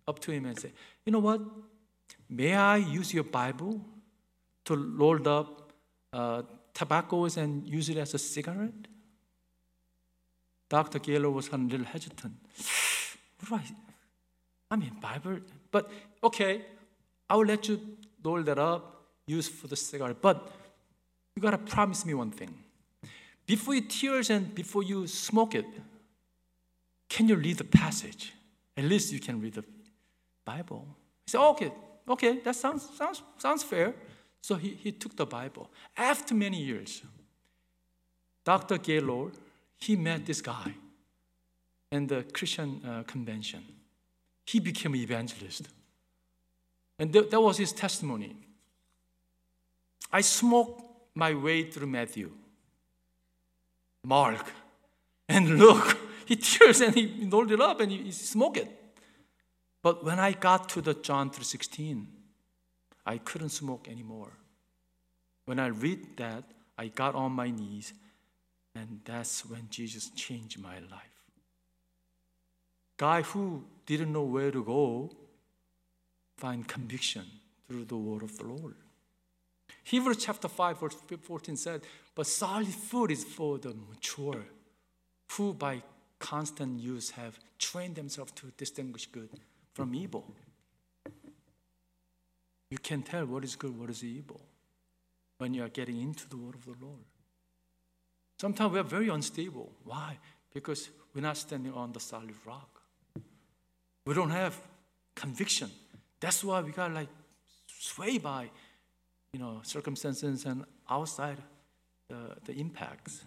up 0.08 0.18
to 0.20 0.32
him 0.32 0.46
and 0.46 0.58
said, 0.58 0.72
You 1.06 1.12
know 1.12 1.20
what? 1.20 1.42
May 2.30 2.56
I 2.56 2.78
use 2.78 3.14
your 3.14 3.26
Bible 3.26 3.82
to 4.64 4.78
roll 4.78 5.28
up 5.28 5.74
uh, 6.14 6.44
tobaccos 6.74 7.36
and 7.36 7.68
use 7.68 7.90
it 7.90 7.98
as 7.98 8.14
a 8.14 8.20
cigarette? 8.20 8.88
Dr. 10.70 11.00
Gaylord 11.00 11.34
was 11.34 11.50
a 11.50 11.58
little 11.58 11.86
hesitant. 11.86 12.36
What 13.40 13.50
do 13.50 13.56
I 13.56 13.76
I 14.72 14.78
mean, 14.78 14.96
Bible, 15.02 15.40
but 15.70 15.92
okay, 16.24 16.62
I 17.30 17.36
will 17.36 17.46
let 17.46 17.68
you 17.68 17.82
roll 18.24 18.44
that 18.44 18.60
up, 18.60 19.04
use 19.28 19.50
for 19.50 19.68
the 19.68 19.76
cigar. 19.76 20.14
But 20.14 20.50
you 21.36 21.42
gotta 21.42 21.58
promise 21.58 22.06
me 22.06 22.14
one 22.14 22.32
thing. 22.32 22.54
Before 23.46 23.76
you 23.76 23.82
tears 23.82 24.30
and 24.30 24.56
before 24.56 24.84
you 24.84 25.06
smoke 25.06 25.54
it, 25.54 25.66
can 27.14 27.28
you 27.30 27.36
read 27.36 27.58
the 27.58 27.64
passage? 27.64 28.34
At 28.76 28.86
least 28.86 29.14
you 29.14 29.20
can 29.20 29.40
read 29.40 29.54
the 29.54 29.64
Bible. 30.44 30.88
He 31.26 31.32
said, 31.32 31.42
okay, 31.42 31.72
okay, 32.10 32.40
that 32.40 32.56
sounds, 32.56 32.90
sounds, 32.98 33.22
sounds 33.38 33.64
fair. 33.64 33.94
So 34.42 34.56
he, 34.56 34.70
he 34.70 34.92
took 34.92 35.16
the 35.16 35.26
Bible. 35.26 35.70
After 35.96 36.34
many 36.34 36.60
years, 36.62 37.04
Dr. 38.44 38.78
Gaylord, 38.78 39.34
he 39.78 39.96
met 39.96 40.26
this 40.26 40.42
guy 40.42 40.74
in 41.92 42.08
the 42.08 42.24
Christian 42.34 42.82
uh, 42.84 43.04
convention 43.04 43.64
he 44.46 44.60
became 44.60 44.94
an 44.94 45.00
evangelist. 45.00 45.70
And 47.00 47.12
th- 47.14 47.30
that 47.30 47.40
was 47.40 47.58
his 47.58 47.72
testimony. 47.72 48.36
I 50.12 50.22
smoked 50.22 50.84
my 51.16 51.34
way 51.34 51.70
through 51.72 51.88
Matthew, 51.88 52.32
Mark, 54.04 54.52
And 55.30 55.58
Luke, 55.58 55.98
he 56.26 56.36
tears 56.50 56.82
and 56.82 56.96
he 56.96 57.28
rolled 57.30 57.52
it 57.52 57.62
up 57.62 57.80
and 57.80 57.92
he, 57.92 58.04
he 58.04 58.12
smoked 58.12 58.58
it. 58.58 58.70
But 59.82 60.04
when 60.04 60.20
I 60.20 60.32
got 60.32 60.70
to 60.70 60.82
the 60.82 60.94
John 60.94 61.30
3:16, 61.30 62.06
I 63.06 63.18
couldn't 63.18 63.50
smoke 63.50 63.88
anymore. 63.90 64.32
When 65.46 65.60
I 65.60 65.68
read 65.68 66.18
that, 66.18 66.44
I 66.78 66.88
got 66.88 67.16
on 67.16 67.34
my 67.34 67.50
knees, 67.50 67.94
and 68.74 69.02
that's 69.04 69.46
when 69.46 69.68
Jesus 69.70 70.10
changed 70.16 70.60
my 70.60 70.80
life. 70.80 71.14
Guy 72.98 73.22
who 73.22 73.66
didn't 73.86 74.14
know 74.14 74.24
where 74.24 74.52
to 74.52 74.64
go 74.64 75.12
find 76.38 76.68
conviction 76.68 77.26
through 77.68 77.86
the 77.86 77.98
word 77.98 78.24
of 78.24 78.38
the 78.38 78.46
Lord. 78.46 78.76
Hebrews 79.84 80.18
chapter 80.18 80.48
5, 80.48 80.80
verse 80.80 80.96
14 81.22 81.58
said, 81.58 81.82
But 82.16 82.28
solid 82.28 82.68
food 82.68 83.12
is 83.12 83.24
for 83.24 83.58
the 83.58 83.74
mature, 83.90 84.46
who 85.34 85.54
by 85.54 85.82
constant 86.24 86.80
use 86.80 87.12
have 87.12 87.38
trained 87.60 87.96
themselves 87.96 88.32
to 88.32 88.46
distinguish 88.56 89.08
good 89.08 89.30
from 89.74 89.94
evil. 89.94 90.24
You 92.72 92.78
can 92.78 93.04
tell 93.04 93.26
what 93.26 93.44
is 93.44 93.58
good, 93.58 93.78
what 93.78 93.90
is 93.90 94.04
evil 94.06 94.40
when 95.38 95.54
you 95.54 95.64
are 95.66 95.70
getting 95.70 96.02
into 96.02 96.28
the 96.30 96.38
word 96.38 96.56
of 96.56 96.64
the 96.64 96.76
Lord. 96.82 97.04
Sometimes 98.40 98.72
we 98.72 98.80
are 98.80 98.90
very 98.98 99.10
unstable. 99.10 99.70
Why? 99.84 100.18
Because 100.54 100.90
we're 101.14 101.22
not 101.22 101.36
standing 101.36 101.74
on 101.74 101.92
the 101.92 102.00
solid 102.00 102.36
rock. 102.46 102.82
We 104.06 104.14
don't 104.14 104.32
have 104.32 104.56
conviction. 105.16 105.70
That's 106.22 106.42
why 106.42 106.62
we 106.62 106.72
got 106.72 106.94
like 106.94 107.10
sway 107.68 108.18
by, 108.18 108.50
you 109.34 109.40
know, 109.42 109.60
circumstances 109.64 110.46
and 110.46 110.64
outside 110.90 111.38
the, 112.08 112.38
the 112.46 112.54
impacts. 112.54 113.26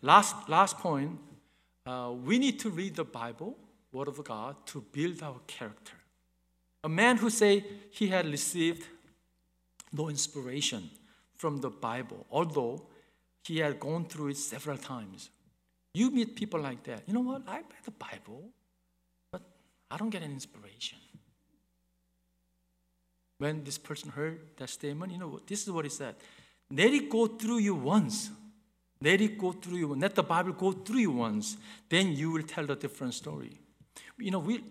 Last, 0.00 0.48
last 0.48 0.78
point, 0.78 1.18
uh, 1.88 2.12
we 2.12 2.38
need 2.38 2.58
to 2.60 2.68
read 2.68 2.94
the 2.96 3.04
Bible, 3.04 3.56
Word 3.92 4.08
of 4.08 4.22
God, 4.22 4.54
to 4.66 4.84
build 4.92 5.22
our 5.22 5.40
character. 5.46 5.94
A 6.84 6.88
man 6.88 7.16
who 7.16 7.30
say 7.30 7.64
he 7.90 8.08
had 8.08 8.26
received 8.26 8.86
no 9.92 10.10
inspiration 10.10 10.90
from 11.36 11.60
the 11.60 11.70
Bible, 11.70 12.26
although 12.30 12.82
he 13.42 13.58
had 13.58 13.80
gone 13.80 14.04
through 14.04 14.28
it 14.28 14.36
several 14.36 14.76
times. 14.76 15.30
You 15.94 16.10
meet 16.10 16.36
people 16.36 16.60
like 16.60 16.82
that. 16.84 17.04
You 17.06 17.14
know 17.14 17.20
what? 17.20 17.42
I 17.48 17.56
read 17.56 17.84
the 17.84 17.90
Bible, 17.92 18.50
but 19.32 19.42
I 19.90 19.96
don't 19.96 20.10
get 20.10 20.22
an 20.22 20.30
inspiration. 20.30 20.98
When 23.38 23.64
this 23.64 23.78
person 23.78 24.10
heard 24.10 24.40
that 24.58 24.68
statement, 24.68 25.12
you 25.12 25.18
know, 25.18 25.40
this 25.46 25.62
is 25.62 25.70
what 25.70 25.86
he 25.86 25.90
said. 25.90 26.16
Let 26.70 26.92
it 26.92 27.08
go 27.08 27.26
through 27.26 27.58
you 27.58 27.74
once. 27.74 28.30
Let 29.00 29.20
it 29.20 29.38
go 29.38 29.52
through 29.52 29.78
you. 29.78 29.94
Let 29.94 30.14
the 30.14 30.22
Bible 30.22 30.52
go 30.52 30.72
through 30.72 31.00
you 31.00 31.10
once. 31.12 31.56
Then 31.88 32.12
you 32.12 32.32
will 32.32 32.42
tell 32.42 32.70
a 32.70 32.76
different 32.76 33.14
story. 33.14 33.52
You 34.18 34.30
know, 34.32 34.40
we, 34.40 34.64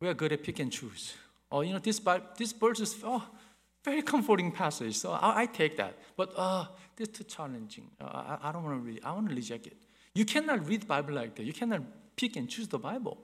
we 0.00 0.08
are 0.08 0.14
good 0.14 0.32
at 0.32 0.42
pick 0.42 0.58
and 0.58 0.72
choose. 0.72 1.14
Oh, 1.50 1.60
you 1.60 1.72
know, 1.72 1.78
this, 1.78 2.00
this 2.36 2.52
verse 2.52 2.80
is, 2.80 2.96
oh, 3.04 3.24
very 3.84 4.02
comforting 4.02 4.50
passage. 4.50 4.96
So 4.96 5.12
I, 5.12 5.42
I 5.42 5.46
take 5.46 5.76
that. 5.76 5.96
But 6.16 6.32
uh, 6.36 6.66
this 6.96 7.08
is 7.08 7.14
too 7.14 7.24
challenging. 7.24 7.90
Uh, 8.00 8.04
I, 8.04 8.48
I 8.48 8.52
don't 8.52 8.64
want 8.64 8.82
to 8.82 8.86
read. 8.86 9.00
I 9.04 9.12
want 9.12 9.28
to 9.28 9.34
reject 9.34 9.66
it. 9.66 9.76
You 10.14 10.24
cannot 10.24 10.66
read 10.66 10.88
Bible 10.88 11.14
like 11.14 11.36
that. 11.36 11.44
You 11.44 11.52
cannot 11.52 11.82
pick 12.16 12.36
and 12.36 12.48
choose 12.48 12.68
the 12.68 12.78
Bible. 12.78 13.18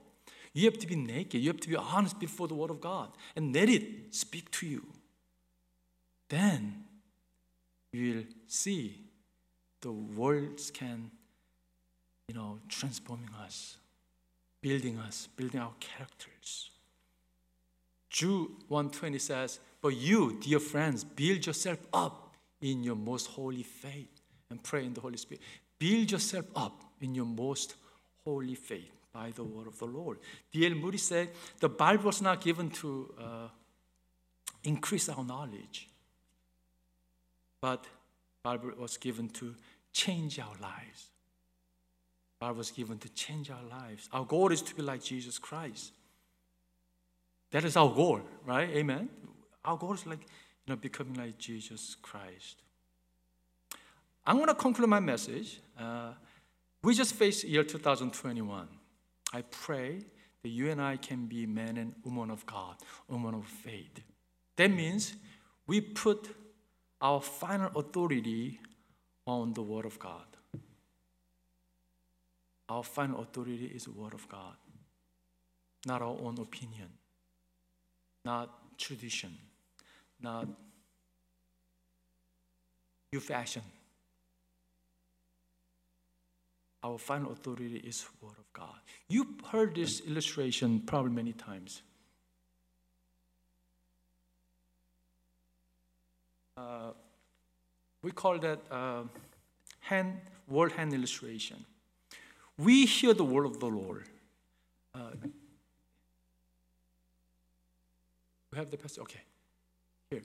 You 0.53 0.65
have 0.65 0.79
to 0.79 0.87
be 0.87 0.97
naked. 0.97 1.41
You 1.41 1.49
have 1.49 1.61
to 1.61 1.69
be 1.69 1.77
honest 1.77 2.19
before 2.19 2.49
the 2.49 2.55
Word 2.55 2.71
of 2.71 2.81
God 2.81 3.09
and 3.37 3.55
let 3.55 3.69
it 3.69 4.15
speak 4.15 4.51
to 4.53 4.67
you. 4.67 4.87
Then 6.29 6.85
you 7.93 8.15
will 8.15 8.25
see 8.47 9.10
the 9.81 9.93
words 9.93 10.71
can, 10.71 11.11
you 12.29 12.35
know, 12.35 12.59
transforming 12.69 13.31
us, 13.43 13.77
building 14.61 14.99
us, 14.99 15.29
building 15.37 15.61
our 15.61 15.73
characters. 15.81 16.71
Jude 18.09 18.51
120 18.69 19.19
says, 19.19 19.61
But 19.81 19.97
you, 19.97 20.39
dear 20.41 20.59
friends, 20.59 21.05
build 21.05 21.47
yourself 21.47 21.79
up 21.93 22.35
in 22.61 22.83
your 22.85 22.97
most 22.97 23.29
holy 23.29 23.63
faith 23.63 24.21
and 24.51 24.63
pray 24.63 24.85
in 24.85 24.93
the 24.93 25.01
Holy 25.01 25.17
Spirit. 25.17 25.43
Build 25.79 26.11
yourself 26.11 26.45
up 26.55 26.85
in 27.01 27.15
your 27.15 27.25
most 27.25 27.75
holy 28.25 28.55
faith 28.55 28.91
by 29.13 29.31
the 29.31 29.45
word 29.45 29.67
of 29.67 29.79
the 29.79 29.87
Lord. 29.87 30.19
D.L. 30.53 30.75
Moody 30.75 30.99
said, 30.99 31.31
The 31.61 31.69
Bible 31.69 32.05
was 32.05 32.21
not 32.21 32.41
given 32.41 32.71
to 32.71 33.15
uh, 33.19 33.49
increase 34.63 35.09
our 35.09 35.25
knowledge, 35.25 35.89
but 37.61 37.87
Bible 38.43 38.73
was 38.79 38.97
given 38.97 39.29
to 39.29 39.55
change 39.93 40.39
our 40.39 40.55
lives. 40.61 41.11
Bible 42.41 42.57
was 42.57 42.71
given 42.71 42.99
to 42.99 43.09
change 43.11 43.51
our 43.51 43.63
lives. 43.71 44.09
Our 44.13 44.25
goal 44.25 44.51
is 44.51 44.63
to 44.63 44.75
be 44.75 44.83
like 44.83 45.03
Jesus 45.03 45.39
Christ. 45.39 45.93
That 47.51 47.65
is 47.65 47.77
our 47.77 47.93
goal, 47.93 48.23
right? 48.47 48.71
Amen. 48.71 49.11
Our 49.65 49.77
goal 49.77 49.93
is 49.93 50.07
like 50.07 50.21
you 50.21 50.69
know 50.69 50.77
becoming 50.77 51.15
like 51.15 51.37
Jesus 51.37 51.97
Christ. 52.01 52.63
I'm 54.27 54.37
going 54.37 54.49
to 54.49 54.55
conclude 54.55 54.89
my 54.89 55.01
message. 55.01 55.61
Uh, 55.79 56.13
we 56.83 56.95
just 56.95 57.15
faced 57.15 57.45
year 57.45 57.65
2021. 57.65 58.69
I 59.33 59.43
pray 59.43 60.01
that 60.43 60.49
you 60.49 60.71
and 60.71 60.81
I 60.81 60.97
can 60.97 61.27
be 61.27 61.45
men 61.47 61.77
and 61.77 61.95
women 62.05 62.31
of 62.31 62.47
God, 62.47 62.77
women 63.09 63.35
of 63.35 63.45
faith. 63.45 64.01
That 64.57 64.71
means 64.71 65.15
we 65.67 65.81
put 65.81 66.29
our 67.01 67.21
final 67.21 67.71
authority 67.79 68.61
on 69.31 69.53
the 69.53 69.63
Word 69.63 69.85
of 69.85 69.99
God. 69.99 70.27
Our 72.69 72.83
final 72.83 73.21
authority 73.23 73.71
is 73.75 73.85
the 73.85 73.93
Word 73.93 74.15
of 74.15 74.29
God, 74.29 74.57
not 75.87 76.03
our 76.03 76.17
own 76.27 76.39
opinion, 76.41 76.89
not 78.25 78.79
tradition, 78.79 79.37
not 80.21 80.49
new 83.13 83.21
fashion. 83.21 83.63
Our 86.83 86.99
final 86.99 87.33
authority 87.33 87.77
is 87.85 88.03
the 88.03 88.27
Word 88.27 88.39
of 88.39 88.53
God. 88.53 88.81
You've 89.09 89.41
heard 89.53 89.75
this 89.75 90.01
illustration 90.01 90.83
probably 90.87 91.13
many 91.13 91.33
times. 91.33 91.83
Uh, 96.57 96.93
we 98.03 98.11
call 98.11 98.39
that 98.39 98.61
uh, 98.71 99.03
hand, 99.81 100.21
word 100.49 100.73
hand 100.73 100.95
illustration. 100.95 101.65
We 102.59 102.87
hear 102.87 103.15
the 103.15 103.25
word 103.25 103.47
of 103.47 103.61
the 103.61 103.67
Lord. 103.67 104.05
Uh, 104.95 105.11
we 108.53 108.59
have 108.59 108.71
the 108.71 108.77
passage. 108.77 108.99
Okay. 109.01 109.21
Here. 110.11 110.23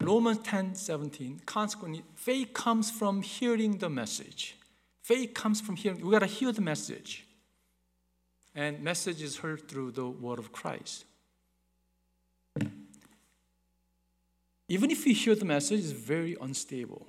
Romans 0.00 0.38
10 0.38 0.74
17. 0.74 1.42
Consequently, 1.46 2.02
faith 2.14 2.52
comes 2.52 2.90
from 2.90 3.22
hearing 3.22 3.78
the 3.78 3.88
message. 3.88 4.56
Faith 5.02 5.34
comes 5.34 5.60
from 5.60 5.76
hearing. 5.76 6.04
We 6.04 6.10
got 6.10 6.20
to 6.20 6.26
hear 6.26 6.52
the 6.52 6.60
message. 6.60 7.24
And 8.54 8.82
message 8.82 9.22
is 9.22 9.36
heard 9.36 9.68
through 9.68 9.92
the 9.92 10.08
word 10.08 10.38
of 10.38 10.50
Christ. 10.50 11.04
Even 14.68 14.90
if 14.90 15.04
we 15.04 15.12
hear 15.12 15.34
the 15.34 15.44
message, 15.44 15.80
it's 15.80 15.90
very 15.90 16.36
unstable. 16.40 17.06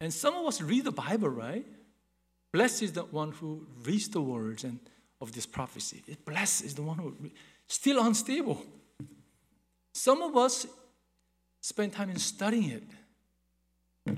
And 0.00 0.12
some 0.12 0.34
of 0.34 0.46
us 0.46 0.60
read 0.60 0.84
the 0.84 0.92
Bible, 0.92 1.28
right? 1.28 1.66
Blessed 2.52 2.82
is 2.82 2.92
the 2.92 3.04
one 3.04 3.32
who 3.32 3.66
reads 3.84 4.08
the 4.08 4.20
words 4.20 4.64
and 4.64 4.78
of 5.20 5.32
this 5.32 5.46
prophecy. 5.46 6.02
Blessed 6.24 6.64
is 6.64 6.74
the 6.74 6.82
one 6.82 6.98
who 6.98 7.14
still 7.66 8.04
unstable. 8.04 8.62
Some 9.94 10.22
of 10.22 10.36
us 10.36 10.66
spend 11.60 11.92
time 11.92 12.10
in 12.10 12.18
studying 12.18 12.70
it. 12.70 14.16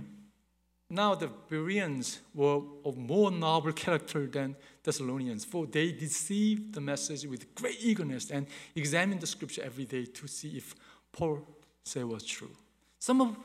Now 0.91 1.15
the 1.15 1.29
Bereans 1.49 2.21
were 2.35 2.63
of 2.85 2.97
more 2.97 3.31
noble 3.31 3.73
character 3.73 4.27
than 4.27 4.57
Thessalonians, 4.83 5.45
for 5.45 5.67
they 5.67 5.93
received 5.93 6.75
the 6.75 6.81
message 6.81 7.27
with 7.27 7.55
great 7.55 7.77
eagerness 7.81 8.31
and 8.31 8.47
examined 8.75 9.21
the 9.21 9.27
scripture 9.27 9.63
every 9.63 9.85
day 9.85 10.07
to 10.07 10.27
see 10.27 10.57
if 10.57 10.75
Paul 11.13 11.41
said 11.85 12.05
was 12.05 12.25
true. 12.25 12.51
Some 12.99 13.21
of 13.21 13.37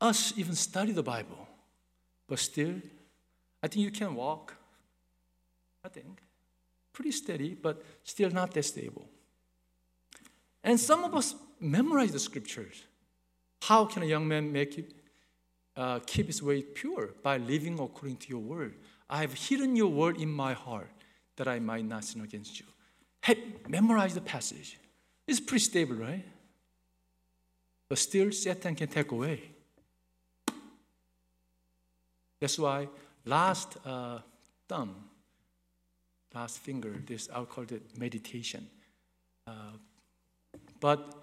us 0.00 0.32
even 0.36 0.54
study 0.54 0.92
the 0.92 1.02
Bible, 1.02 1.48
but 2.28 2.38
still, 2.38 2.74
I 3.62 3.68
think 3.68 3.84
you 3.84 3.90
can 3.90 4.14
walk, 4.14 4.54
I 5.84 5.88
think, 5.88 6.20
pretty 6.92 7.12
steady, 7.12 7.54
but 7.54 7.82
still 8.02 8.30
not 8.30 8.52
that 8.52 8.64
stable. 8.64 9.08
And 10.62 10.78
some 10.80 11.04
of 11.04 11.14
us 11.14 11.34
memorize 11.60 12.12
the 12.12 12.18
scriptures. 12.18 12.84
How 13.62 13.84
can 13.84 14.02
a 14.02 14.06
young 14.06 14.26
man 14.26 14.52
make 14.52 14.78
it 14.78 14.92
uh, 15.76 16.00
keep 16.06 16.26
his 16.26 16.42
way 16.42 16.62
pure 16.62 17.10
by 17.22 17.36
living 17.36 17.78
according 17.78 18.16
to 18.18 18.28
your 18.28 18.38
word. 18.38 18.74
I 19.10 19.20
have 19.20 19.34
hidden 19.34 19.76
your 19.76 19.90
word 19.90 20.18
in 20.18 20.30
my 20.30 20.52
heart 20.52 20.90
that 21.36 21.48
I 21.48 21.58
might 21.58 21.84
not 21.84 22.04
sin 22.04 22.22
against 22.22 22.60
you. 22.60 22.66
Hey, 23.22 23.38
memorize 23.68 24.14
the 24.14 24.20
passage. 24.20 24.78
It's 25.26 25.40
pretty 25.40 25.64
stable, 25.64 25.96
right? 25.96 26.24
But 27.94 28.00
still, 28.00 28.32
Satan 28.32 28.74
can 28.74 28.88
take 28.88 29.12
away. 29.12 29.40
That's 32.40 32.58
why 32.58 32.88
last 33.24 33.76
uh, 33.86 34.18
thumb, 34.68 34.96
last 36.34 36.58
finger, 36.58 36.92
this 37.06 37.28
I'll 37.32 37.46
call 37.46 37.62
it 37.62 37.96
meditation. 37.96 38.66
Uh, 39.46 39.78
but 40.80 41.22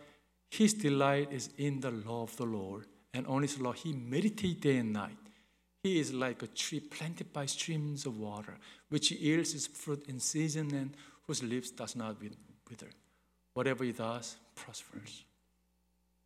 his 0.50 0.74
delight 0.74 1.34
is 1.34 1.50
in 1.58 1.82
the 1.82 1.92
law 1.92 2.24
of 2.24 2.38
the 2.38 2.46
Lord, 2.46 2.86
and 3.14 3.28
on 3.28 3.42
his 3.42 3.60
law 3.60 3.74
he 3.74 3.92
meditates 3.92 4.62
day 4.62 4.78
and 4.78 4.94
night. 4.94 5.18
He 5.84 6.00
is 6.00 6.14
like 6.14 6.42
a 6.42 6.48
tree 6.48 6.80
planted 6.80 7.34
by 7.34 7.48
streams 7.48 8.06
of 8.06 8.18
water, 8.18 8.56
which 8.88 9.12
yields 9.12 9.54
its 9.54 9.68
fruit 9.68 10.06
in 10.08 10.22
season 10.22 10.74
and 10.74 10.96
whose 11.28 11.44
leaves 11.44 11.72
does 11.72 11.98
not 11.98 12.16
wither. 12.70 12.92
Whatever 13.56 13.84
he 13.84 13.92
does 13.92 14.38
prospers. 14.56 15.26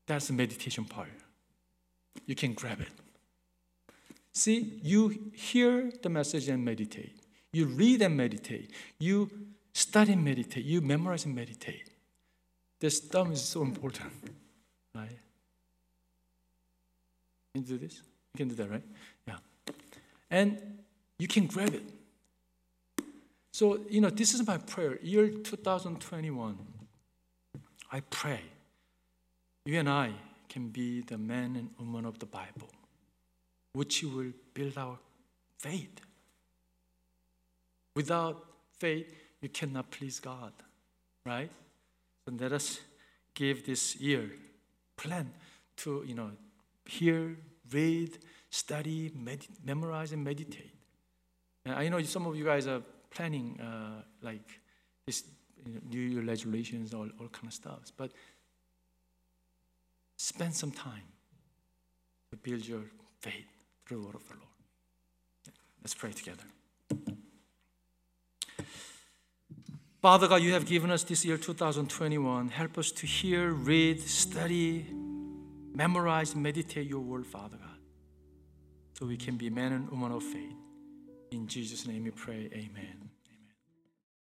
That's 0.07 0.27
the 0.27 0.33
meditation 0.33 0.85
part. 0.85 1.09
You 2.25 2.35
can 2.35 2.53
grab 2.53 2.81
it. 2.81 2.89
See, 4.33 4.79
you 4.83 5.31
hear 5.33 5.91
the 6.03 6.09
message 6.09 6.49
and 6.49 6.63
meditate. 6.63 7.19
You 7.53 7.65
read 7.67 8.01
and 8.01 8.17
meditate. 8.17 8.71
You 8.99 9.29
study 9.73 10.13
and 10.13 10.23
meditate. 10.23 10.65
You 10.65 10.81
memorize 10.81 11.25
and 11.25 11.33
meditate. 11.33 11.89
This 12.79 12.99
thumb 12.99 13.31
is 13.31 13.41
so 13.41 13.61
important, 13.61 14.11
right? 14.93 15.17
Can 17.53 17.63
you 17.63 17.67
do 17.67 17.77
this? 17.77 18.01
You 18.33 18.37
can 18.37 18.49
do 18.49 18.55
that, 18.55 18.69
right? 18.69 18.83
Yeah. 19.25 19.37
And 20.29 20.59
you 21.17 21.27
can 21.27 21.47
grab 21.47 21.73
it. 21.73 21.83
So, 23.53 23.79
you 23.89 24.01
know, 24.01 24.09
this 24.09 24.33
is 24.33 24.45
my 24.45 24.57
prayer. 24.57 24.99
Year 25.01 25.29
2021, 25.29 26.57
I 27.89 28.01
pray 28.01 28.41
you 29.65 29.79
and 29.79 29.89
I 29.89 30.11
can 30.47 30.69
be 30.69 31.01
the 31.01 31.17
men 31.17 31.55
and 31.55 31.69
women 31.79 32.05
of 32.05 32.19
the 32.19 32.25
Bible, 32.25 32.69
which 33.73 34.03
will 34.03 34.31
build 34.53 34.77
our 34.77 34.97
faith. 35.57 35.99
Without 37.95 38.45
faith, 38.77 39.13
you 39.41 39.49
cannot 39.49 39.89
please 39.89 40.19
God, 40.19 40.53
right? 41.25 41.51
So 42.25 42.33
let 42.37 42.51
us 42.51 42.79
give 43.33 43.65
this 43.65 43.95
year 43.95 44.31
plan 44.97 45.31
to, 45.77 46.03
you 46.05 46.15
know, 46.15 46.31
hear, 46.85 47.35
read, 47.71 48.17
study, 48.49 49.11
med- 49.15 49.47
memorize, 49.63 50.11
and 50.11 50.23
meditate. 50.23 50.71
And 51.65 51.75
I 51.75 51.89
know 51.89 52.01
some 52.03 52.27
of 52.27 52.35
you 52.35 52.45
guys 52.45 52.67
are 52.67 52.81
planning 53.09 53.59
uh, 53.59 54.03
like 54.21 54.59
this 55.05 55.23
you 55.65 55.73
know, 55.73 55.79
New 55.89 55.99
Year 55.99 56.23
resolutions, 56.23 56.93
all, 56.93 57.09
all 57.19 57.27
kind 57.29 57.47
of 57.47 57.53
stuff. 57.53 57.91
But 57.97 58.11
spend 60.25 60.55
some 60.55 60.71
time 60.71 61.03
to 62.31 62.37
build 62.37 62.67
your 62.67 62.81
faith 63.19 63.45
through 63.85 63.99
the 63.99 64.05
word 64.07 64.15
of 64.15 64.27
the 64.27 64.33
Lord. 64.33 64.49
Let's 65.83 65.93
pray 65.93 66.11
together. 66.11 66.43
Father 70.01 70.27
God, 70.27 70.41
you 70.41 70.53
have 70.53 70.65
given 70.65 70.89
us 70.89 71.03
this 71.03 71.23
year 71.25 71.37
2021. 71.37 72.49
Help 72.49 72.77
us 72.79 72.91
to 72.91 73.05
hear, 73.05 73.51
read, 73.51 74.01
study, 74.01 74.87
memorize, 75.73 76.35
meditate 76.35 76.87
your 76.87 77.01
word, 77.01 77.25
Father 77.25 77.57
God, 77.57 77.79
so 78.93 79.05
we 79.05 79.17
can 79.17 79.37
be 79.37 79.51
men 79.51 79.73
and 79.73 79.89
women 79.91 80.11
of 80.11 80.23
faith. 80.23 80.55
In 81.31 81.47
Jesus' 81.47 81.87
name 81.87 82.03
we 82.03 82.11
pray, 82.11 82.49
amen. 82.51 83.04